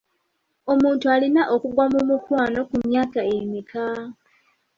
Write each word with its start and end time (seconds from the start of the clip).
Omuntu 0.71 1.05
alina 1.15 1.41
okugwa 1.55 1.85
mu 1.93 2.01
mukwano 2.09 2.59
ku 2.69 2.75
myaka 2.87 3.19
emeka? 3.35 3.85